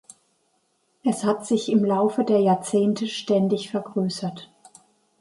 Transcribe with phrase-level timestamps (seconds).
[1.03, 4.49] Es hat sich im Laufe der Jahrzehnte ständig vergrößert.